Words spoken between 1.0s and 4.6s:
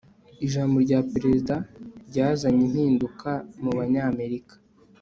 perezida ryazanye impinduka mubanyamerika